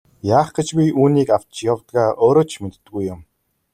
Яах 0.37 0.49
гэж 0.57 0.67
би 0.77 0.85
үүнийг 1.01 1.29
авч 1.37 1.53
явдгаа 1.71 2.07
өөрөө 2.25 2.45
ч 2.49 2.51
мэддэггүй 2.61 3.03
юм. 3.13 3.21